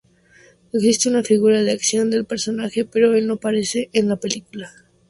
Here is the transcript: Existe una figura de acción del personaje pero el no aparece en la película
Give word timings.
Existe 0.73 1.09
una 1.09 1.21
figura 1.23 1.61
de 1.61 1.73
acción 1.73 2.09
del 2.09 2.25
personaje 2.25 2.85
pero 2.85 3.13
el 3.13 3.27
no 3.27 3.35
aparece 3.35 3.91
en 3.93 4.09
la 4.09 4.15
película 4.15 4.73